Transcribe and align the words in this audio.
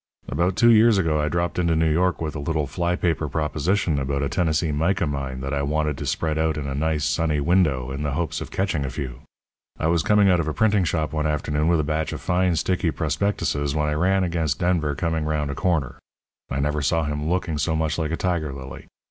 "About 0.27 0.55
two 0.55 0.71
years 0.71 0.97
ago 0.97 1.21
I 1.21 1.27
dropped 1.29 1.59
into 1.59 1.75
New 1.75 1.87
York 1.93 2.19
with 2.21 2.35
a 2.35 2.39
little 2.39 2.65
fly 2.65 2.95
paper 2.95 3.29
proposition 3.29 3.99
about 3.99 4.23
a 4.23 4.29
Tennessee 4.29 4.71
mica 4.71 5.05
mine 5.05 5.41
that 5.41 5.53
I 5.53 5.61
wanted 5.61 5.95
to 5.99 6.07
spread 6.07 6.39
out 6.39 6.57
in 6.57 6.65
a 6.67 6.73
nice, 6.73 7.05
sunny 7.05 7.39
window, 7.39 7.91
in 7.91 8.01
the 8.01 8.13
hopes 8.13 8.41
of 8.41 8.49
catching 8.49 8.83
a 8.83 8.89
few. 8.89 9.21
I 9.79 9.85
was 9.85 10.01
coming 10.01 10.27
out 10.27 10.39
of 10.39 10.47
a 10.47 10.55
printing 10.55 10.85
shop 10.85 11.13
one 11.13 11.27
afternoon 11.27 11.67
with 11.67 11.79
a 11.81 11.83
batch 11.83 12.13
of 12.13 12.19
fine, 12.21 12.55
sticky 12.55 12.89
prospectuses 12.89 13.75
when 13.75 13.89
I 13.89 13.93
ran 13.93 14.23
against 14.23 14.57
Denver 14.57 14.95
coming 14.95 15.23
round 15.23 15.51
a 15.51 15.53
corner. 15.53 15.99
I 16.49 16.59
never 16.59 16.81
saw 16.81 17.03
him 17.03 17.29
looking 17.29 17.59
so 17.59 17.75
much 17.75 17.99
like 17.99 18.09
a 18.09 18.17
tiger 18.17 18.51
lily. 18.51 18.87